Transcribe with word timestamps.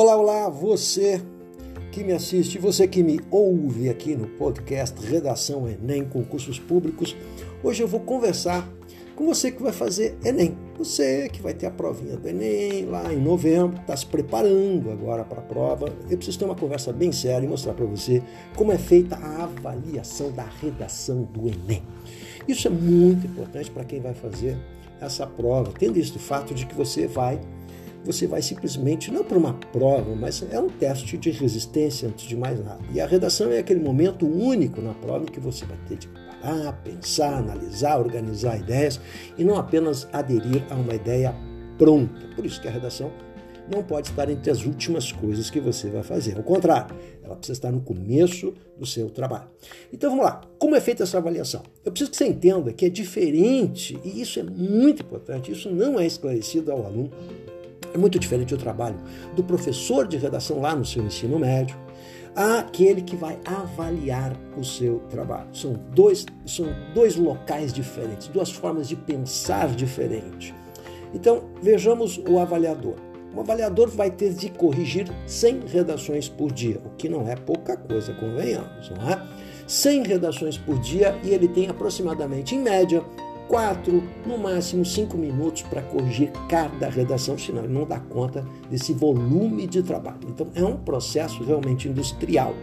Olá, 0.00 0.16
olá, 0.16 0.48
você 0.48 1.20
que 1.90 2.04
me 2.04 2.12
assiste, 2.12 2.56
você 2.56 2.86
que 2.86 3.02
me 3.02 3.18
ouve 3.32 3.90
aqui 3.90 4.14
no 4.14 4.28
podcast 4.28 5.04
Redação 5.04 5.68
Enem 5.68 6.04
Concursos 6.04 6.56
Públicos. 6.56 7.16
Hoje 7.64 7.82
eu 7.82 7.88
vou 7.88 7.98
conversar 7.98 8.64
com 9.16 9.26
você 9.26 9.50
que 9.50 9.60
vai 9.60 9.72
fazer 9.72 10.16
Enem. 10.24 10.56
Você 10.78 11.28
que 11.28 11.42
vai 11.42 11.52
ter 11.52 11.66
a 11.66 11.72
provinha 11.72 12.16
do 12.16 12.28
Enem 12.28 12.84
lá 12.84 13.12
em 13.12 13.20
novembro, 13.20 13.80
está 13.80 13.96
se 13.96 14.06
preparando 14.06 14.88
agora 14.92 15.24
para 15.24 15.40
a 15.40 15.44
prova. 15.44 15.92
Eu 16.08 16.16
preciso 16.16 16.38
ter 16.38 16.44
uma 16.44 16.54
conversa 16.54 16.92
bem 16.92 17.10
séria 17.10 17.44
e 17.44 17.48
mostrar 17.48 17.74
para 17.74 17.84
você 17.84 18.22
como 18.54 18.70
é 18.70 18.78
feita 18.78 19.16
a 19.16 19.42
avaliação 19.42 20.30
da 20.30 20.44
redação 20.62 21.24
do 21.24 21.48
Enem. 21.48 21.82
Isso 22.46 22.68
é 22.68 22.70
muito 22.70 23.26
importante 23.26 23.68
para 23.68 23.82
quem 23.82 24.00
vai 24.00 24.14
fazer 24.14 24.56
essa 25.00 25.26
prova, 25.26 25.72
tendo 25.76 25.98
isso 25.98 26.14
o 26.14 26.20
fato 26.20 26.54
de 26.54 26.66
que 26.66 26.74
você 26.76 27.08
vai 27.08 27.40
você 28.04 28.26
vai 28.26 28.40
simplesmente, 28.40 29.10
não 29.10 29.24
para 29.24 29.38
uma 29.38 29.54
prova, 29.54 30.14
mas 30.14 30.44
é 30.50 30.58
um 30.58 30.68
teste 30.68 31.18
de 31.18 31.30
resistência 31.30 32.08
antes 32.08 32.26
de 32.26 32.36
mais 32.36 32.62
nada. 32.64 32.80
E 32.92 33.00
a 33.00 33.06
redação 33.06 33.50
é 33.50 33.58
aquele 33.58 33.80
momento 33.80 34.26
único 34.26 34.80
na 34.80 34.94
prova 34.94 35.24
em 35.24 35.28
que 35.28 35.40
você 35.40 35.64
vai 35.64 35.76
ter 35.88 35.98
de 35.98 36.08
parar, 36.08 36.72
pensar, 36.84 37.34
analisar, 37.34 37.98
organizar 37.98 38.58
ideias 38.58 39.00
e 39.36 39.44
não 39.44 39.56
apenas 39.56 40.08
aderir 40.12 40.64
a 40.70 40.74
uma 40.74 40.94
ideia 40.94 41.34
pronta. 41.76 42.28
Por 42.34 42.46
isso 42.46 42.60
que 42.60 42.68
a 42.68 42.70
redação 42.70 43.12
não 43.70 43.82
pode 43.82 44.08
estar 44.08 44.30
entre 44.30 44.50
as 44.50 44.64
últimas 44.64 45.12
coisas 45.12 45.50
que 45.50 45.60
você 45.60 45.90
vai 45.90 46.02
fazer. 46.02 46.36
Ao 46.36 46.42
contrário, 46.42 46.96
ela 47.22 47.36
precisa 47.36 47.58
estar 47.58 47.70
no 47.70 47.80
começo 47.80 48.54
do 48.78 48.86
seu 48.86 49.10
trabalho. 49.10 49.48
Então 49.92 50.10
vamos 50.10 50.24
lá. 50.24 50.40
Como 50.58 50.74
é 50.74 50.80
feita 50.80 51.02
essa 51.02 51.18
avaliação? 51.18 51.62
Eu 51.84 51.92
preciso 51.92 52.10
que 52.10 52.16
você 52.16 52.26
entenda 52.26 52.72
que 52.72 52.86
é 52.86 52.88
diferente, 52.88 53.98
e 54.02 54.20
isso 54.20 54.40
é 54.40 54.42
muito 54.42 55.02
importante, 55.02 55.52
isso 55.52 55.70
não 55.70 56.00
é 56.00 56.06
esclarecido 56.06 56.72
ao 56.72 56.86
aluno 56.86 57.10
é 57.92 57.98
muito 57.98 58.18
diferente 58.18 58.54
o 58.54 58.58
trabalho 58.58 58.96
do 59.34 59.42
professor 59.42 60.06
de 60.06 60.16
redação 60.16 60.60
lá 60.60 60.74
no 60.74 60.84
seu 60.84 61.02
ensino 61.04 61.38
médio, 61.38 61.76
àquele 62.34 63.02
que 63.02 63.16
vai 63.16 63.38
avaliar 63.44 64.36
o 64.56 64.64
seu 64.64 65.00
trabalho. 65.10 65.48
São 65.52 65.72
dois, 65.92 66.24
são 66.46 66.66
dois 66.94 67.16
locais 67.16 67.72
diferentes, 67.72 68.28
duas 68.28 68.50
formas 68.50 68.88
de 68.88 68.96
pensar 68.96 69.68
diferentes. 69.74 70.54
Então, 71.12 71.44
vejamos 71.62 72.20
o 72.28 72.38
avaliador. 72.38 72.94
O 73.34 73.40
avaliador 73.40 73.88
vai 73.88 74.10
ter 74.10 74.32
de 74.32 74.48
corrigir 74.50 75.06
100 75.26 75.66
redações 75.66 76.28
por 76.28 76.50
dia, 76.50 76.80
o 76.84 76.90
que 76.96 77.08
não 77.08 77.28
é 77.28 77.36
pouca 77.36 77.76
coisa, 77.76 78.12
convenhamos, 78.14 78.90
não 78.90 79.10
é? 79.10 79.22
100 79.66 80.04
redações 80.04 80.56
por 80.56 80.78
dia 80.78 81.18
e 81.22 81.30
ele 81.30 81.46
tem 81.46 81.68
aproximadamente, 81.68 82.54
em 82.54 82.60
média, 82.60 83.04
quatro, 83.48 84.02
no 84.26 84.38
máximo 84.38 84.84
cinco 84.84 85.16
minutos 85.16 85.62
para 85.62 85.82
corrigir 85.82 86.30
cada 86.48 86.88
redação, 86.88 87.36
senão 87.36 87.64
ele 87.64 87.72
não 87.72 87.86
dá 87.86 87.98
conta 87.98 88.44
desse 88.70 88.92
volume 88.92 89.66
de 89.66 89.82
trabalho. 89.82 90.20
Então 90.28 90.48
é 90.54 90.62
um 90.62 90.76
processo 90.76 91.42
realmente 91.42 91.88
industrial. 91.88 92.54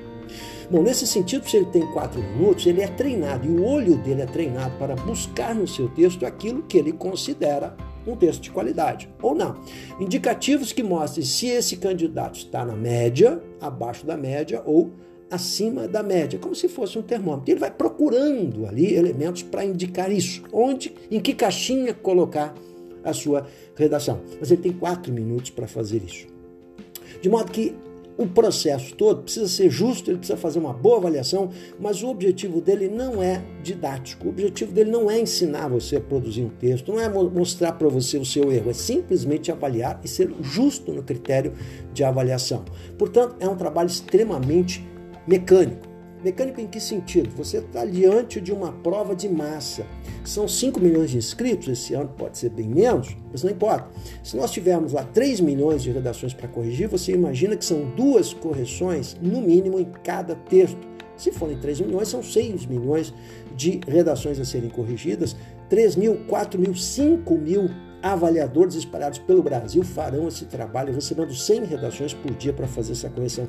Bom, 0.70 0.82
nesse 0.82 1.06
sentido, 1.06 1.48
se 1.48 1.58
ele 1.58 1.68
tem 1.68 1.86
quatro 1.92 2.22
minutos, 2.22 2.66
ele 2.66 2.82
é 2.82 2.88
treinado 2.88 3.46
e 3.46 3.52
o 3.52 3.64
olho 3.64 3.98
dele 3.98 4.24
é 4.24 4.26
treinado 4.26 4.76
para 4.78 4.96
buscar 4.96 5.54
no 5.54 5.68
seu 5.68 5.88
texto 5.90 6.26
aquilo 6.26 6.64
que 6.64 6.78
ele 6.78 6.92
considera 6.92 7.76
um 8.08 8.16
texto 8.16 8.42
de 8.42 8.52
qualidade 8.52 9.10
ou 9.22 9.36
não. 9.36 9.58
Indicativos 10.00 10.72
que 10.72 10.84
mostrem 10.84 11.26
se 11.26 11.48
esse 11.48 11.78
candidato 11.78 12.38
está 12.38 12.66
na 12.66 12.76
média, 12.76 13.42
abaixo 13.60 14.06
da 14.06 14.18
média 14.18 14.62
ou 14.66 14.92
acima 15.30 15.88
da 15.88 16.04
média, 16.04 16.40
como 16.40 16.56
se 16.56 16.68
fosse 16.68 16.98
um 16.98 17.02
termômetro. 17.02 17.52
Ele 17.52 17.60
vai 17.60 17.72
procurando 17.72 18.66
ali 18.66 18.94
elementos 18.94 19.44
para 19.44 19.66
indicar 19.66 20.12
isso, 20.12 20.44
onde, 20.52 20.94
em 21.10 21.20
que 21.20 21.34
caixinha 21.34 21.94
colocar 21.94 22.54
a 23.04 23.14
sua 23.14 23.48
redação. 23.76 24.22
Mas 24.40 24.52
ele 24.52 24.62
tem 24.62 24.72
quatro 24.72 25.12
minutos 25.12 25.52
para 25.52 25.68
fazer 25.68 26.02
isso. 26.04 26.28
De 27.22 27.30
modo 27.30 27.52
que 27.52 27.76
o 28.18 28.26
processo 28.26 28.96
todo 28.96 29.24
precisa 29.24 29.48
ser 29.48 29.70
justo, 29.70 30.10
ele 30.10 30.18
precisa 30.18 30.38
fazer 30.38 30.60
uma 30.60 30.72
boa 30.72 30.98
avaliação, 30.98 31.50
mas 31.78 32.02
o 32.02 32.08
objetivo 32.08 32.62
dele 32.62 32.88
não 32.88 33.22
é 33.22 33.44
didático, 33.62 34.28
o 34.28 34.30
objetivo 34.30 34.72
dele 34.72 34.90
não 34.90 35.12
é 35.12 35.20
ensinar 35.20 35.68
você 35.68 35.98
a 35.98 36.02
produzir 36.02 36.44
um 36.44 36.50
texto, 36.50 36.94
não 36.94 37.00
é 37.00 37.10
mostrar 37.10 37.74
para 37.74 37.90
você 37.90 38.18
o 38.18 38.26
seu 38.26 38.52
erro, 38.52 38.70
é 38.70 38.74
simplesmente 38.74 39.52
avaliar 39.52 40.00
e 40.04 40.08
ser 40.08 40.34
justo 40.42 40.94
no 40.94 41.04
critério 41.04 41.54
de 41.94 42.04
avaliação. 42.04 42.64
Portanto, 42.98 43.36
é 43.40 43.50
um 43.50 43.56
trabalho 43.58 43.88
extremamente 43.88 44.82
mecânico. 45.28 45.96
Mecânico 46.24 46.60
em 46.60 46.66
que 46.66 46.80
sentido? 46.80 47.30
Você 47.36 47.58
está 47.58 47.86
diante 47.86 48.42
de 48.42 48.52
uma 48.52 48.72
prova 48.72 49.16
de 49.16 49.30
massa. 49.30 49.86
São 50.24 50.48
5 50.48 50.80
milhões 50.80 51.12
de 51.12 51.18
inscritos, 51.18 51.68
esse 51.68 51.94
ano 51.94 52.10
pode 52.18 52.40
ser 52.40 52.50
bem 52.50 52.68
menos, 52.68 53.16
mas 53.32 53.44
não 53.44 53.52
importa. 53.52 53.88
Se 54.24 54.36
nós 54.36 54.50
tivermos 54.52 54.94
lá 54.94 55.04
3 55.04 55.40
milhões 55.40 55.84
de 55.84 55.92
redações 55.92 56.34
para 56.34 56.48
corrigir, 56.48 56.88
você 56.88 57.12
imagina 57.12 57.56
que 57.56 57.64
são 57.64 57.92
duas 57.96 58.34
correções, 58.34 59.16
no 59.22 59.40
mínimo, 59.40 59.80
em 59.80 59.86
cada 60.04 60.34
texto. 60.34 60.80
Se 61.16 61.32
forem 61.32 61.60
3 61.60 61.82
milhões, 61.82 62.08
são 62.08 62.24
6 62.24 62.66
milhões 62.66 63.14
de 63.56 63.80
redações 63.88 64.40
a 64.40 64.46
serem 64.46 64.70
corrigidas. 64.70 65.36
3 65.70 65.96
mil, 65.96 66.26
4 66.28 66.60
mil, 66.60 66.74
5 66.74 67.38
mil 67.38 67.70
avaliadores 68.02 68.76
espalhados 68.76 69.20
pelo 69.20 69.42
Brasil 69.42 69.84
farão 69.84 70.28
esse 70.28 70.46
trabalho, 70.46 70.94
recebendo 70.94 71.34
100 71.34 71.66
redações 71.66 72.14
por 72.14 72.32
dia 72.32 72.54
para 72.54 72.68
fazer 72.68 72.94
essa 72.94 73.10
correção. 73.10 73.48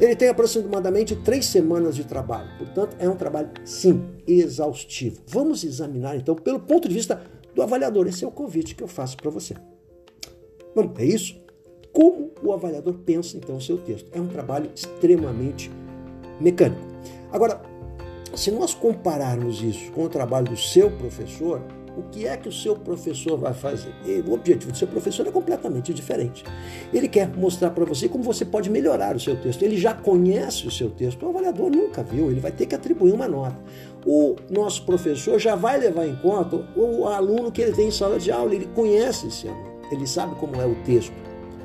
Ele 0.00 0.14
tem 0.14 0.28
aproximadamente 0.28 1.16
três 1.16 1.46
semanas 1.46 1.96
de 1.96 2.04
trabalho, 2.04 2.48
portanto, 2.56 2.96
é 3.00 3.08
um 3.08 3.16
trabalho, 3.16 3.50
sim, 3.64 4.04
exaustivo. 4.26 5.20
Vamos 5.26 5.64
examinar, 5.64 6.16
então, 6.16 6.36
pelo 6.36 6.60
ponto 6.60 6.88
de 6.88 6.94
vista 6.94 7.20
do 7.54 7.62
avaliador. 7.62 8.06
Esse 8.06 8.24
é 8.24 8.28
o 8.28 8.30
convite 8.30 8.76
que 8.76 8.82
eu 8.82 8.88
faço 8.88 9.16
para 9.16 9.30
você. 9.30 9.54
Bom, 10.74 10.94
é 10.98 11.04
isso? 11.04 11.40
Como 11.92 12.30
o 12.40 12.52
avaliador 12.52 12.94
pensa, 12.98 13.36
então, 13.36 13.56
o 13.56 13.60
seu 13.60 13.78
texto? 13.78 14.08
É 14.12 14.20
um 14.20 14.28
trabalho 14.28 14.70
extremamente 14.72 15.68
mecânico. 16.40 16.80
Agora, 17.32 17.60
se 18.36 18.52
nós 18.52 18.74
compararmos 18.74 19.60
isso 19.62 19.90
com 19.90 20.04
o 20.04 20.08
trabalho 20.08 20.50
do 20.50 20.56
seu 20.56 20.90
professor, 20.92 21.60
o 21.98 22.02
que 22.10 22.26
é 22.26 22.36
que 22.36 22.48
o 22.48 22.52
seu 22.52 22.76
professor 22.76 23.36
vai 23.36 23.52
fazer. 23.52 23.92
E 24.06 24.20
o 24.20 24.32
objetivo 24.32 24.70
do 24.70 24.78
seu 24.78 24.86
professor 24.86 25.26
é 25.26 25.30
completamente 25.30 25.92
diferente. 25.92 26.44
Ele 26.92 27.08
quer 27.08 27.28
mostrar 27.28 27.70
para 27.70 27.84
você 27.84 28.08
como 28.08 28.22
você 28.22 28.44
pode 28.44 28.70
melhorar 28.70 29.16
o 29.16 29.20
seu 29.20 29.36
texto. 29.36 29.62
Ele 29.62 29.76
já 29.76 29.92
conhece 29.92 30.66
o 30.66 30.70
seu 30.70 30.90
texto, 30.90 31.26
o 31.26 31.28
avaliador 31.28 31.70
nunca 31.70 32.02
viu, 32.02 32.30
ele 32.30 32.40
vai 32.40 32.52
ter 32.52 32.66
que 32.66 32.74
atribuir 32.74 33.12
uma 33.12 33.26
nota. 33.26 33.58
O 34.06 34.36
nosso 34.48 34.84
professor 34.84 35.38
já 35.38 35.56
vai 35.56 35.78
levar 35.78 36.06
em 36.06 36.14
conta 36.16 36.64
o 36.76 37.06
aluno 37.06 37.50
que 37.50 37.60
ele 37.60 37.72
tem 37.72 37.88
em 37.88 37.90
sala 37.90 38.18
de 38.18 38.30
aula, 38.30 38.54
ele 38.54 38.66
conhece 38.74 39.26
esse 39.26 39.48
aluno, 39.48 39.82
ele 39.90 40.06
sabe 40.06 40.34
como 40.36 40.60
é 40.60 40.66
o 40.66 40.74
texto. 40.84 41.12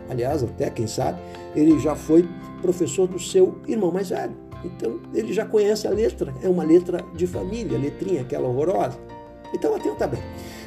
Aliás, 0.09 0.43
até 0.43 0.69
quem 0.69 0.87
sabe, 0.87 1.19
ele 1.55 1.79
já 1.79 1.95
foi 1.95 2.27
professor 2.61 3.07
do 3.07 3.19
seu 3.19 3.57
irmão 3.67 3.91
mais 3.91 4.09
velho. 4.09 4.35
Então, 4.63 4.99
ele 5.13 5.33
já 5.33 5.45
conhece 5.45 5.87
a 5.87 5.91
letra, 5.91 6.33
é 6.41 6.47
uma 6.47 6.63
letra 6.63 7.03
de 7.13 7.27
família, 7.27 7.77
letrinha, 7.77 8.21
aquela 8.21 8.47
horrorosa. 8.47 8.97
Então 9.53 9.75
atenta 9.75 10.07
bem. 10.07 10.21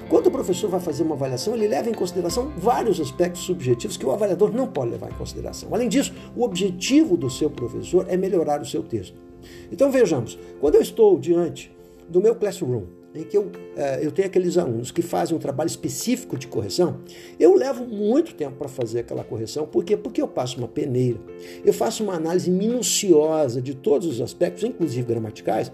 Quando 0.08 0.28
o 0.28 0.30
professor 0.30 0.70
vai 0.70 0.78
fazer 0.78 1.02
uma 1.02 1.16
avaliação, 1.16 1.54
ele 1.54 1.66
leva 1.66 1.90
em 1.90 1.94
consideração 1.94 2.52
vários 2.56 3.00
aspectos 3.00 3.42
subjetivos 3.42 3.96
que 3.96 4.06
o 4.06 4.12
avaliador 4.12 4.52
não 4.52 4.68
pode 4.68 4.92
levar 4.92 5.10
em 5.10 5.14
consideração. 5.14 5.68
Além 5.72 5.88
disso, 5.88 6.14
o 6.36 6.44
objetivo 6.44 7.16
do 7.16 7.28
seu 7.28 7.50
professor 7.50 8.06
é 8.08 8.16
melhorar 8.16 8.60
o 8.60 8.64
seu 8.64 8.82
texto. 8.84 9.20
Então 9.70 9.90
vejamos, 9.90 10.38
quando 10.60 10.76
eu 10.76 10.80
estou 10.80 11.18
diante 11.18 11.74
do 12.08 12.20
meu 12.20 12.36
classroom, 12.36 12.84
em 13.16 13.24
que 13.24 13.36
eu, 13.36 13.50
eh, 13.76 14.00
eu 14.02 14.12
tenho 14.12 14.28
aqueles 14.28 14.56
alunos 14.58 14.90
que 14.90 15.02
fazem 15.02 15.36
um 15.36 15.38
trabalho 15.40 15.68
específico 15.68 16.36
de 16.36 16.46
correção, 16.46 17.00
eu 17.38 17.54
levo 17.54 17.84
muito 17.84 18.34
tempo 18.34 18.56
para 18.56 18.68
fazer 18.68 19.00
aquela 19.00 19.24
correção. 19.24 19.66
Por 19.66 19.84
quê? 19.84 19.96
Porque 19.96 20.20
eu 20.20 20.28
passo 20.28 20.58
uma 20.58 20.68
peneira, 20.68 21.18
eu 21.64 21.72
faço 21.72 22.02
uma 22.02 22.14
análise 22.14 22.50
minuciosa 22.50 23.60
de 23.60 23.74
todos 23.74 24.06
os 24.06 24.20
aspectos, 24.20 24.64
inclusive 24.64 25.06
gramaticais, 25.06 25.72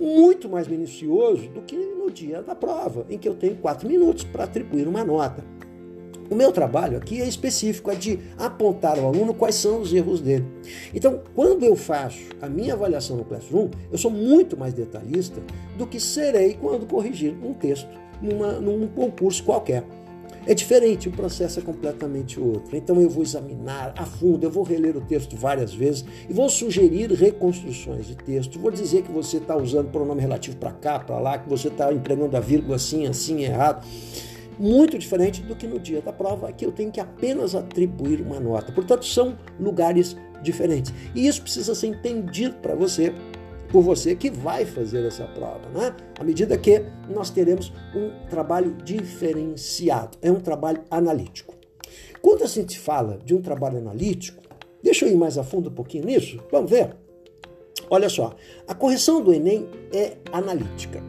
muito 0.00 0.48
mais 0.48 0.66
minucioso 0.66 1.48
do 1.48 1.62
que 1.62 1.76
no 1.76 2.10
dia 2.10 2.42
da 2.42 2.54
prova, 2.54 3.06
em 3.08 3.18
que 3.18 3.28
eu 3.28 3.34
tenho 3.34 3.56
quatro 3.56 3.88
minutos 3.88 4.24
para 4.24 4.44
atribuir 4.44 4.88
uma 4.88 5.04
nota. 5.04 5.59
O 6.30 6.34
meu 6.36 6.52
trabalho 6.52 6.96
aqui 6.96 7.20
é 7.20 7.26
específico, 7.26 7.90
é 7.90 7.96
de 7.96 8.20
apontar 8.38 8.96
ao 8.96 9.08
aluno 9.08 9.34
quais 9.34 9.56
são 9.56 9.80
os 9.80 9.92
erros 9.92 10.20
dele. 10.20 10.46
Então, 10.94 11.20
quando 11.34 11.64
eu 11.64 11.74
faço 11.74 12.20
a 12.40 12.48
minha 12.48 12.74
avaliação 12.74 13.16
no 13.16 13.24
Classroom, 13.24 13.68
eu 13.90 13.98
sou 13.98 14.12
muito 14.12 14.56
mais 14.56 14.72
detalhista 14.72 15.42
do 15.76 15.88
que 15.88 15.98
serei 15.98 16.54
quando 16.54 16.86
corrigir 16.86 17.34
um 17.44 17.52
texto 17.52 17.88
numa, 18.22 18.52
num 18.52 18.86
concurso 18.86 19.42
qualquer. 19.42 19.84
É 20.46 20.54
diferente, 20.54 21.08
o 21.08 21.12
processo 21.12 21.58
é 21.58 21.62
completamente 21.62 22.40
outro. 22.40 22.76
Então 22.76 23.00
eu 23.00 23.10
vou 23.10 23.24
examinar 23.24 23.92
a 23.96 24.06
fundo, 24.06 24.44
eu 24.44 24.50
vou 24.50 24.62
reler 24.62 24.96
o 24.96 25.00
texto 25.00 25.36
várias 25.36 25.74
vezes 25.74 26.04
e 26.28 26.32
vou 26.32 26.48
sugerir 26.48 27.10
reconstruções 27.12 28.06
de 28.06 28.14
texto. 28.14 28.58
Vou 28.58 28.70
dizer 28.70 29.02
que 29.02 29.12
você 29.12 29.36
está 29.38 29.56
usando 29.56 29.90
pronome 29.90 30.20
relativo 30.20 30.56
para 30.56 30.70
cá, 30.70 30.98
para 30.98 31.18
lá, 31.18 31.38
que 31.38 31.48
você 31.48 31.68
está 31.68 31.92
empregando 31.92 32.36
a 32.36 32.40
vírgula 32.40 32.76
assim, 32.76 33.06
assim, 33.06 33.42
errado 33.42 33.84
muito 34.60 34.98
diferente 34.98 35.40
do 35.40 35.56
que 35.56 35.66
no 35.66 35.78
dia 35.78 36.02
da 36.02 36.12
prova, 36.12 36.52
que 36.52 36.66
eu 36.66 36.70
tenho 36.70 36.92
que 36.92 37.00
apenas 37.00 37.54
atribuir 37.54 38.20
uma 38.20 38.38
nota. 38.38 38.70
Portanto, 38.70 39.06
são 39.06 39.38
lugares 39.58 40.14
diferentes. 40.42 40.92
E 41.14 41.26
isso 41.26 41.40
precisa 41.40 41.74
ser 41.74 41.86
entendido 41.86 42.56
para 42.56 42.74
você, 42.74 43.14
por 43.70 43.82
você 43.82 44.14
que 44.14 44.28
vai 44.30 44.66
fazer 44.66 45.04
essa 45.06 45.24
prova, 45.24 45.66
né? 45.74 45.96
À 46.18 46.24
medida 46.24 46.58
que 46.58 46.84
nós 47.08 47.30
teremos 47.30 47.72
um 47.94 48.28
trabalho 48.28 48.76
diferenciado, 48.84 50.18
é 50.20 50.30
um 50.30 50.40
trabalho 50.40 50.82
analítico. 50.90 51.54
Quando 52.20 52.44
a 52.44 52.46
gente 52.46 52.78
fala 52.78 53.18
de 53.24 53.34
um 53.34 53.40
trabalho 53.40 53.78
analítico, 53.78 54.42
deixa 54.82 55.06
eu 55.06 55.10
ir 55.10 55.16
mais 55.16 55.38
a 55.38 55.42
fundo 55.42 55.70
um 55.70 55.72
pouquinho 55.72 56.04
nisso, 56.04 56.38
vamos 56.52 56.70
ver? 56.70 56.94
Olha 57.88 58.10
só, 58.10 58.36
a 58.68 58.74
correção 58.74 59.22
do 59.22 59.32
Enem 59.32 59.66
é 59.92 60.18
analítica. 60.30 61.02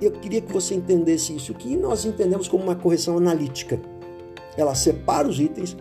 Eu 0.00 0.12
queria 0.12 0.40
que 0.40 0.52
você 0.52 0.74
entendesse 0.74 1.34
isso, 1.34 1.54
que 1.54 1.76
nós 1.76 2.04
entendemos 2.04 2.48
como 2.48 2.64
uma 2.64 2.74
correção 2.74 3.16
analítica. 3.16 3.80
Ela 4.56 4.74
separa 4.74 5.28
os 5.28 5.40
itens 5.40 5.76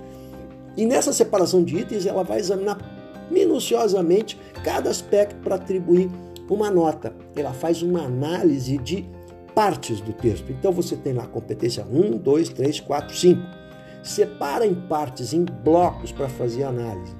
e 0.75 0.85
nessa 0.85 1.11
separação 1.11 1.63
de 1.63 1.77
itens 1.77 2.05
ela 2.05 2.23
vai 2.23 2.39
examinar 2.39 2.77
minuciosamente 3.31 4.39
cada 4.63 4.89
aspecto 4.89 5.35
para 5.37 5.55
atribuir 5.55 6.09
uma 6.49 6.69
nota. 6.69 7.13
Ela 7.35 7.53
faz 7.53 7.81
uma 7.81 8.03
análise 8.03 8.77
de 8.77 9.07
partes 9.53 9.99
do 9.99 10.13
texto. 10.13 10.51
Então 10.51 10.71
você 10.71 10.95
tem 10.95 11.13
lá 11.13 11.25
competência 11.25 11.85
1, 11.91 12.17
2, 12.17 12.49
3, 12.49 12.79
4, 12.79 13.15
5. 13.15 13.41
Separa 14.03 14.65
em 14.65 14.75
partes, 14.75 15.33
em 15.33 15.43
blocos 15.43 16.11
para 16.11 16.29
fazer 16.29 16.63
análise. 16.63 17.15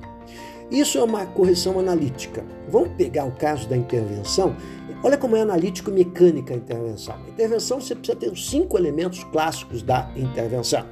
Isso 0.69 0.97
é 0.97 1.03
uma 1.03 1.25
correção 1.25 1.79
analítica. 1.79 2.43
Vamos 2.69 2.89
pegar 2.89 3.25
o 3.25 3.31
caso 3.31 3.67
da 3.67 3.75
intervenção. 3.75 4.55
Olha 5.03 5.17
como 5.17 5.35
é 5.35 5.41
analítico 5.41 5.91
mecânica 5.91 6.53
a 6.53 6.57
intervenção. 6.57 7.15
A 7.15 7.29
intervenção 7.29 7.79
você 7.79 7.93
precisa 7.95 8.17
ter 8.17 8.31
os 8.31 8.49
cinco 8.49 8.77
elementos 8.77 9.23
clássicos 9.25 9.83
da 9.83 10.09
intervenção. 10.15 10.85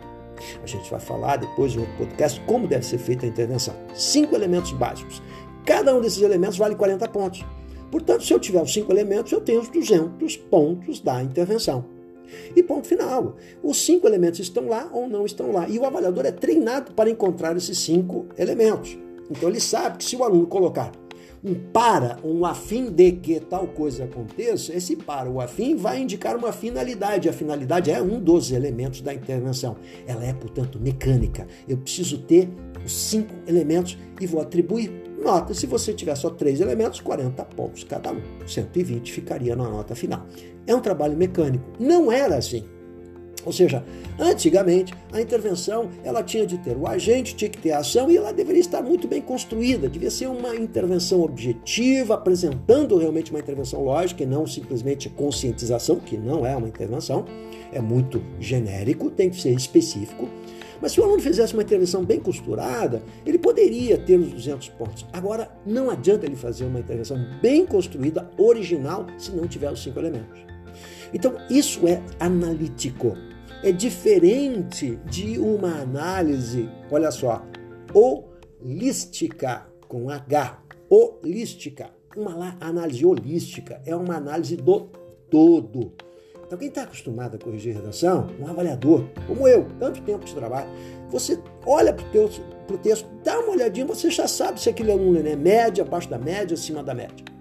A 0.64 0.68
gente 0.68 0.90
vai 0.92 1.00
falar 1.00 1.38
depois 1.38 1.76
em 1.76 1.80
outro 1.80 1.96
podcast 1.98 2.40
como 2.42 2.68
deve 2.68 2.86
ser 2.86 3.00
feita 3.00 3.26
a 3.26 3.30
intervenção. 3.30 3.74
Cinco 3.96 4.36
elementos 4.36 4.72
básicos. 4.74 5.22
Cada 5.66 5.96
um 5.96 6.02
desses 6.02 6.22
elementos 6.22 6.58
vale 6.58 6.76
40 6.76 7.08
pontos. 7.10 7.44
Portanto, 7.90 8.24
se 8.24 8.34
eu 8.34 8.40
tiver 8.40 8.62
os 8.62 8.72
cinco 8.72 8.92
elementos, 8.92 9.32
eu 9.32 9.42
tenho 9.42 9.62
os 9.62 9.70
200 9.70 10.38
pontos 10.38 11.00
da 11.00 11.24
intervenção. 11.24 11.86
E 12.56 12.62
ponto 12.62 12.88
final. 12.88 13.36
Os 13.64 13.78
cinco 13.84 14.08
elementos 14.08 14.40
estão 14.40 14.68
lá 14.68 14.90
ou 14.92 15.08
não 15.08 15.26
estão 15.26 15.52
lá. 15.52 15.68
E 15.68 15.80
o 15.80 15.86
avaliador 15.86 16.26
é 16.26 16.32
treinado 16.32 16.92
para 16.94 17.10
encontrar 17.10 17.56
esses 17.58 17.78
cinco 17.80 18.28
elementos. 18.38 18.98
Então 19.30 19.50
ele 19.50 19.60
sabe 19.60 19.98
que 19.98 20.04
se 20.04 20.16
o 20.16 20.24
aluno 20.24 20.46
colocar 20.46 20.92
um 21.46 21.54
para, 21.54 22.18
um 22.24 22.44
afim 22.44 22.90
de 22.90 23.12
que 23.12 23.40
tal 23.40 23.68
coisa 23.68 24.06
aconteça, 24.06 24.74
esse 24.74 24.96
para, 24.96 25.30
o 25.30 25.40
afim, 25.40 25.76
vai 25.76 26.02
indicar 26.02 26.36
uma 26.36 26.52
finalidade. 26.52 27.30
A 27.30 27.34
finalidade 27.34 27.92
é 27.92 28.02
um 28.02 28.20
dos 28.20 28.52
elementos 28.52 29.02
da 29.02 29.14
intervenção. 29.14 29.78
Ela 30.08 30.26
é, 30.26 30.34
portanto, 30.34 30.80
mecânica. 30.80 31.46
Eu 31.70 31.78
preciso 31.78 32.18
ter 32.18 32.50
os 32.84 32.92
cinco 32.92 33.34
elementos 33.48 33.96
e 34.20 34.26
vou 34.26 34.42
atribuir 34.42 34.92
nota. 35.22 35.54
Se 35.54 35.68
você 35.68 35.94
tiver 35.94 36.16
só 36.16 36.32
três 36.32 36.60
elementos, 36.60 37.00
40 37.00 37.46
pontos 37.46 37.84
cada 37.84 38.12
um. 38.12 38.22
120 38.48 39.12
ficaria 39.12 39.56
na 39.56 39.70
nota 39.70 39.94
final. 39.94 40.26
É 40.66 40.76
um 40.76 40.82
trabalho 40.82 41.16
mecânico. 41.16 41.64
Não 41.80 42.12
era 42.12 42.38
assim. 42.38 42.66
Ou 43.46 43.54
seja, 43.54 43.84
antigamente 44.20 44.94
a 45.14 45.22
intervenção 45.22 45.90
ela 46.04 46.24
tinha 46.24 46.46
de 46.46 46.58
ter 46.58 46.76
o 46.76 46.88
agente, 46.88 47.36
tinha 47.36 47.50
que 47.50 47.60
ter 47.60 47.72
a 47.72 47.80
ação 47.80 48.10
e 48.10 48.18
ela 48.18 48.34
deveria 48.34 48.60
estar 48.60 48.82
muito 48.82 49.08
bem 49.08 49.22
construída. 49.22 49.88
Devia 49.88 50.10
ser 50.10 50.28
uma 50.28 50.56
intervenção 50.56 51.22
objetiva, 51.22 52.16
apresentando 52.16 52.98
realmente 52.98 53.32
uma 53.32 53.40
intervenção 53.40 53.84
lógica 53.84 54.24
e 54.24 54.26
não 54.26 54.48
simplesmente 54.48 55.10
conscientização, 55.10 55.98
que 56.00 56.18
não 56.18 56.46
é 56.46 56.56
uma 56.56 56.68
intervenção, 56.68 57.26
é 57.72 57.80
muito 57.80 58.22
genérico, 58.40 59.12
tem 59.12 59.30
que 59.30 59.40
ser 59.40 59.52
específico. 59.52 60.28
Mas 60.82 60.92
se 60.92 61.00
o 61.00 61.04
aluno 61.04 61.22
fizesse 61.22 61.54
uma 61.54 61.64
intervenção 61.64 62.04
bem 62.04 62.20
costurada, 62.20 63.02
ele 63.26 63.38
poderia 63.38 63.98
ter 63.98 64.20
os 64.20 64.32
200 64.32 64.70
pontos. 64.70 65.06
Agora, 65.14 65.50
não 65.66 65.90
adianta 65.90 66.26
ele 66.26 66.36
fazer 66.36 66.66
uma 66.66 66.80
intervenção 66.80 67.18
bem 67.42 67.66
construída, 67.66 68.30
original, 68.38 69.06
se 69.18 69.32
não 69.32 69.48
tiver 69.48 69.72
os 69.72 69.82
cinco 69.82 70.00
elementos. 70.00 70.40
Então, 71.14 71.36
isso 71.50 71.88
é 71.88 72.02
analítico 72.20 73.16
é 73.66 73.72
diferente 73.72 74.98
de 75.10 75.40
uma 75.40 75.82
análise, 75.82 76.70
olha 76.92 77.10
só, 77.10 77.44
holística, 77.92 79.66
com 79.88 80.08
H, 80.08 80.60
holística. 80.88 81.90
Uma 82.16 82.56
análise 82.62 83.04
holística 83.04 83.82
é 83.84 83.96
uma 83.96 84.18
análise 84.18 84.56
do 84.56 84.82
todo. 85.32 85.94
Então, 86.46 86.60
quem 86.60 86.68
está 86.68 86.84
acostumado 86.84 87.38
a 87.38 87.40
corrigir 87.40 87.74
redação, 87.74 88.28
um 88.40 88.48
avaliador, 88.48 89.06
como 89.26 89.48
eu, 89.48 89.68
tanto 89.80 90.00
tempo 90.04 90.24
de 90.24 90.36
trabalho, 90.36 90.70
você 91.10 91.40
olha 91.66 91.92
para 91.92 92.06
o 92.06 92.78
texto, 92.78 93.10
dá 93.24 93.40
uma 93.40 93.54
olhadinha, 93.54 93.88
você 93.88 94.12
já 94.12 94.28
sabe 94.28 94.62
se 94.62 94.70
aquele 94.70 94.92
aluno 94.92 95.18
é 95.18 95.36
média, 95.36 95.84
abaixo 95.84 96.08
da 96.08 96.20
média, 96.20 96.54
acima 96.54 96.84
da 96.84 96.94
média. 96.94 97.35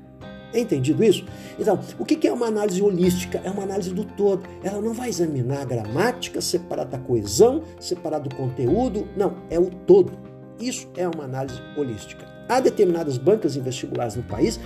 Entendido 0.55 1.03
isso? 1.03 1.25
Então, 1.59 1.79
o 1.99 2.05
que 2.05 2.27
é 2.27 2.33
uma 2.33 2.47
análise 2.47 2.81
holística? 2.81 3.41
É 3.45 3.51
uma 3.51 3.65
análise 3.65 3.91
do 3.91 4.05
todo. 4.05 4.43
Ela 4.63 4.81
não 4.81 4.95
vai 4.95 5.09
examinar 5.09 5.63
a 5.63 5.65
gramática 5.65 6.41
separada 6.41 6.91
da 6.91 6.99
coesão, 6.99 7.63
separada 7.81 8.29
do 8.29 8.35
conteúdo. 8.35 9.09
Não, 9.17 9.35
é 9.51 9.59
o 9.59 9.69
todo. 9.71 10.13
Isso 10.61 10.89
é 10.97 11.09
uma 11.09 11.25
análise 11.25 11.61
holística. 11.77 12.25
Há 12.49 12.61
determinadas 12.61 13.19
bancas 13.19 13.57
em 13.57 13.61
vestibulares 13.61 14.15
no 14.15 14.23
país 14.23 14.61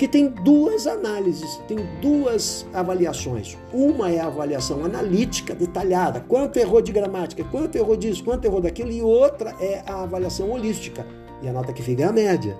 que 0.00 0.08
tem 0.08 0.28
duas 0.28 0.86
análises, 0.86 1.60
tem 1.68 1.76
duas 2.00 2.66
avaliações. 2.72 3.58
Uma 3.70 4.10
é 4.10 4.18
a 4.18 4.28
avaliação 4.28 4.82
analítica 4.82 5.54
detalhada, 5.54 6.24
quanto 6.26 6.58
errou 6.58 6.80
de 6.80 6.90
gramática, 6.90 7.44
quanto 7.44 7.76
errou 7.76 7.94
disso, 7.94 8.24
quanto 8.24 8.46
errou 8.46 8.62
daquilo, 8.62 8.90
e 8.90 9.02
outra 9.02 9.54
é 9.60 9.82
a 9.86 10.02
avaliação 10.02 10.50
holística. 10.50 11.06
E 11.42 11.48
a 11.48 11.52
nota 11.52 11.74
que 11.74 11.82
fica 11.82 12.04
é 12.04 12.06
a 12.06 12.12
média. 12.12 12.56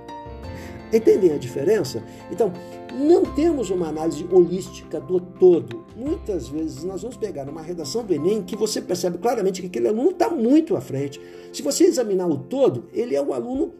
Entendem 0.93 1.33
a 1.33 1.39
diferença? 1.39 2.03
Então, 2.31 2.53
não 2.93 3.25
temos 3.25 3.71
uma 3.71 3.89
análise 3.89 4.27
holística 4.31 5.01
do 5.01 5.21
todo. 5.21 5.85
Muitas 5.97 6.49
vezes 6.49 6.85
nós 6.85 7.03
vamos 7.03 7.17
pegar 7.17 7.49
uma 7.49 7.63
redação 7.63 8.05
do 8.05 8.13
Enem 8.13 8.43
que 8.43 8.57
você 8.57 8.81
percebe 8.81 9.19
claramente 9.19 9.61
que 9.61 9.69
aquele 9.69 9.89
aluno 9.89 10.11
está 10.11 10.29
muito 10.29 10.77
à 10.77 10.81
frente. 10.81 11.21
Se 11.53 11.63
você 11.63 11.85
examinar 11.85 12.29
o 12.29 12.39
todo, 12.39 12.85
ele 12.93 13.15
é 13.15 13.23
um 13.23 13.33
aluno 13.33 13.73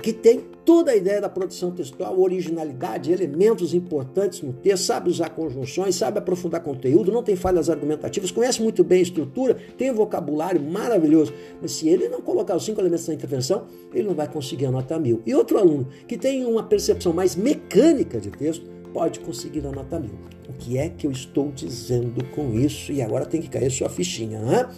que 0.00 0.12
tem 0.12 0.44
toda 0.64 0.92
a 0.92 0.96
ideia 0.96 1.20
da 1.20 1.28
produção 1.28 1.70
textual, 1.70 2.20
originalidade, 2.20 3.12
elementos 3.12 3.74
importantes 3.74 4.42
no 4.42 4.52
texto, 4.52 4.84
sabe 4.84 5.10
usar 5.10 5.30
conjunções, 5.30 5.96
sabe 5.96 6.18
aprofundar 6.18 6.62
conteúdo, 6.62 7.12
não 7.12 7.22
tem 7.22 7.36
falhas 7.36 7.68
argumentativas, 7.68 8.30
conhece 8.30 8.62
muito 8.62 8.84
bem 8.84 9.00
a 9.00 9.02
estrutura, 9.02 9.56
tem 9.76 9.90
um 9.90 9.94
vocabulário 9.94 10.60
maravilhoso. 10.60 11.32
Mas 11.60 11.72
se 11.72 11.88
ele 11.88 12.08
não 12.08 12.20
colocar 12.20 12.56
os 12.56 12.64
cinco 12.64 12.80
elementos 12.80 13.06
da 13.06 13.14
intervenção, 13.14 13.66
ele 13.92 14.06
não 14.06 14.14
vai 14.14 14.28
conseguir 14.28 14.66
a 14.66 14.70
nota 14.70 14.98
mil. 14.98 15.22
E 15.26 15.34
outro 15.34 15.58
aluno 15.58 15.88
que 16.06 16.16
tem 16.16 16.44
uma 16.44 16.62
percepção 16.62 17.12
mais 17.12 17.34
mecânica 17.34 18.20
de 18.20 18.30
texto, 18.30 18.79
pode 18.92 19.20
conseguir 19.20 19.66
a 19.66 19.70
nota 19.70 19.98
mil. 19.98 20.14
O 20.48 20.52
que 20.52 20.78
é 20.78 20.88
que 20.88 21.06
eu 21.06 21.10
estou 21.10 21.50
dizendo 21.50 22.24
com 22.30 22.52
isso? 22.54 22.92
E 22.92 23.00
agora 23.00 23.24
tem 23.24 23.40
que 23.40 23.48
cair 23.48 23.70
sua 23.70 23.88
fichinha, 23.88 24.40
né? 24.40 24.68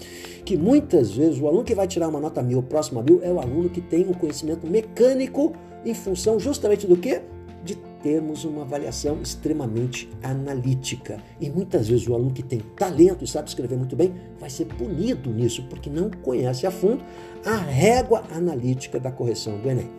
Que 0.44 0.56
muitas 0.56 1.12
vezes 1.12 1.40
o 1.40 1.46
aluno 1.46 1.64
que 1.64 1.74
vai 1.74 1.86
tirar 1.86 2.08
uma 2.08 2.20
nota 2.20 2.42
mil, 2.42 2.62
próxima 2.62 3.00
a 3.00 3.02
mil, 3.02 3.20
é 3.22 3.32
o 3.32 3.40
aluno 3.40 3.70
que 3.70 3.80
tem 3.80 4.06
um 4.06 4.12
conhecimento 4.12 4.66
mecânico 4.66 5.52
em 5.84 5.94
função 5.94 6.38
justamente 6.38 6.86
do 6.86 6.96
quê? 6.96 7.22
De 7.64 7.76
termos 8.02 8.44
uma 8.44 8.62
avaliação 8.62 9.20
extremamente 9.22 10.10
analítica. 10.22 11.18
E 11.40 11.48
muitas 11.48 11.88
vezes 11.88 12.06
o 12.06 12.14
aluno 12.14 12.32
que 12.32 12.42
tem 12.42 12.60
talento 12.76 13.24
e 13.24 13.26
sabe 13.26 13.48
escrever 13.48 13.76
muito 13.76 13.96
bem 13.96 14.14
vai 14.38 14.50
ser 14.50 14.66
punido 14.66 15.30
nisso, 15.30 15.64
porque 15.70 15.88
não 15.88 16.10
conhece 16.10 16.66
a 16.66 16.70
fundo 16.70 17.02
a 17.44 17.56
régua 17.56 18.24
analítica 18.34 19.00
da 19.00 19.10
correção 19.10 19.58
do 19.58 19.70
Enem. 19.70 19.90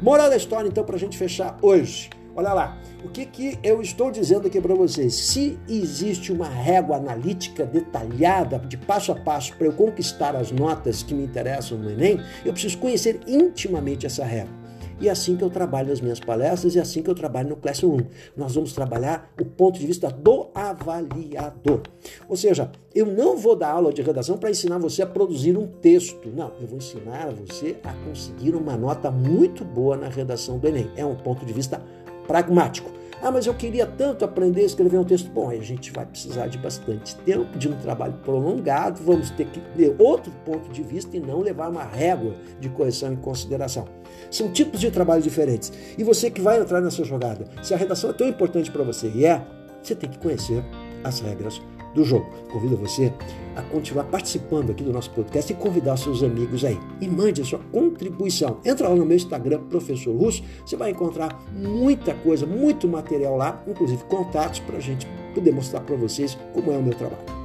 Moral 0.00 0.28
da 0.28 0.36
história, 0.36 0.68
então, 0.68 0.84
para 0.84 0.96
a 0.96 0.98
gente 0.98 1.16
fechar 1.16 1.56
hoje. 1.62 2.10
Olha 2.34 2.54
lá, 2.54 2.78
o 3.04 3.10
que, 3.10 3.26
que 3.26 3.58
eu 3.62 3.82
estou 3.82 4.10
dizendo 4.10 4.46
aqui 4.46 4.58
para 4.58 4.74
vocês? 4.74 5.14
Se 5.14 5.58
existe 5.68 6.32
uma 6.32 6.48
régua 6.48 6.96
analítica 6.96 7.66
detalhada, 7.66 8.58
de 8.58 8.78
passo 8.78 9.12
a 9.12 9.14
passo, 9.14 9.54
para 9.56 9.66
eu 9.66 9.72
conquistar 9.74 10.34
as 10.34 10.50
notas 10.50 11.02
que 11.02 11.12
me 11.12 11.24
interessam 11.24 11.76
no 11.76 11.90
Enem, 11.90 12.18
eu 12.42 12.52
preciso 12.52 12.78
conhecer 12.78 13.20
intimamente 13.26 14.06
essa 14.06 14.24
régua. 14.24 14.62
E 14.98 15.08
é 15.08 15.10
assim 15.10 15.36
que 15.36 15.42
eu 15.42 15.50
trabalho 15.50 15.88
nas 15.88 16.00
minhas 16.00 16.20
palestras 16.20 16.76
e 16.76 16.78
é 16.78 16.82
assim 16.82 17.02
que 17.02 17.10
eu 17.10 17.14
trabalho 17.14 17.48
no 17.48 17.56
Classroom. 17.56 18.02
Nós 18.36 18.54
vamos 18.54 18.72
trabalhar 18.72 19.32
o 19.38 19.44
ponto 19.44 19.78
de 19.78 19.84
vista 19.84 20.08
do 20.08 20.48
avaliador. 20.54 21.82
Ou 22.28 22.36
seja, 22.36 22.70
eu 22.94 23.06
não 23.06 23.36
vou 23.36 23.56
dar 23.56 23.72
aula 23.72 23.92
de 23.92 24.00
redação 24.00 24.38
para 24.38 24.50
ensinar 24.50 24.78
você 24.78 25.02
a 25.02 25.06
produzir 25.06 25.58
um 25.58 25.66
texto. 25.66 26.28
Não, 26.28 26.52
eu 26.60 26.68
vou 26.68 26.78
ensinar 26.78 27.32
você 27.32 27.76
a 27.82 27.92
conseguir 28.08 28.54
uma 28.54 28.76
nota 28.76 29.10
muito 29.10 29.64
boa 29.64 29.96
na 29.96 30.08
redação 30.08 30.56
do 30.56 30.68
Enem. 30.68 30.88
É 30.96 31.04
um 31.04 31.16
ponto 31.16 31.44
de 31.44 31.52
vista 31.52 31.82
pragmático. 32.26 32.90
Ah, 33.22 33.30
mas 33.30 33.46
eu 33.46 33.54
queria 33.54 33.86
tanto 33.86 34.24
aprender 34.24 34.62
a 34.62 34.64
escrever 34.64 34.98
um 34.98 35.04
texto. 35.04 35.30
Bom, 35.30 35.48
a 35.48 35.56
gente 35.56 35.92
vai 35.92 36.04
precisar 36.04 36.48
de 36.48 36.58
bastante 36.58 37.14
tempo, 37.18 37.56
de 37.56 37.68
um 37.68 37.76
trabalho 37.76 38.14
prolongado, 38.14 39.00
vamos 39.00 39.30
ter 39.30 39.46
que 39.46 39.60
ter 39.60 39.94
outro 39.96 40.32
ponto 40.44 40.68
de 40.70 40.82
vista 40.82 41.16
e 41.16 41.20
não 41.20 41.38
levar 41.38 41.70
uma 41.70 41.84
régua 41.84 42.34
de 42.58 42.68
correção 42.68 43.12
em 43.12 43.16
consideração. 43.16 43.86
São 44.28 44.50
tipos 44.50 44.80
de 44.80 44.90
trabalho 44.90 45.22
diferentes. 45.22 45.72
E 45.96 46.02
você 46.02 46.32
que 46.32 46.40
vai 46.40 46.60
entrar 46.60 46.80
nessa 46.80 47.04
jogada, 47.04 47.46
se 47.62 47.72
a 47.72 47.76
redação 47.76 48.10
é 48.10 48.12
tão 48.12 48.26
importante 48.26 48.72
para 48.72 48.82
você 48.82 49.08
e 49.14 49.24
é, 49.24 49.40
você 49.80 49.94
tem 49.94 50.10
que 50.10 50.18
conhecer 50.18 50.64
as 51.04 51.20
regras 51.20 51.62
do 51.94 52.04
jogo. 52.04 52.26
Convido 52.50 52.76
você 52.76 53.12
a 53.54 53.62
continuar 53.62 54.04
participando 54.04 54.70
aqui 54.70 54.82
do 54.82 54.92
nosso 54.92 55.10
podcast 55.10 55.52
e 55.52 55.56
convidar 55.56 55.96
seus 55.96 56.22
amigos 56.22 56.64
aí. 56.64 56.78
E 57.00 57.08
mande 57.08 57.42
a 57.42 57.44
sua 57.44 57.60
contribuição. 57.70 58.58
Entra 58.64 58.88
lá 58.88 58.94
no 58.94 59.04
meu 59.04 59.16
Instagram, 59.16 59.60
Professor 59.64 60.14
Russo, 60.14 60.42
você 60.64 60.76
vai 60.76 60.90
encontrar 60.90 61.38
muita 61.52 62.14
coisa, 62.14 62.46
muito 62.46 62.88
material 62.88 63.36
lá, 63.36 63.62
inclusive 63.66 64.02
contatos 64.04 64.60
para 64.60 64.76
a 64.76 64.80
gente 64.80 65.06
poder 65.34 65.52
mostrar 65.52 65.80
para 65.80 65.96
vocês 65.96 66.38
como 66.52 66.72
é 66.72 66.76
o 66.76 66.82
meu 66.82 66.94
trabalho. 66.94 67.41